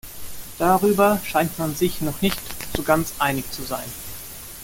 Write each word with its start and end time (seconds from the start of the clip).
Darüber 0.57 1.19
scheint 1.23 1.59
man 1.59 1.75
sich 1.75 2.01
noch 2.01 2.23
nicht 2.23 2.39
so 2.75 2.81
ganz 2.81 3.13
einig 3.19 3.51
zu 3.51 3.61
sein. 3.61 3.85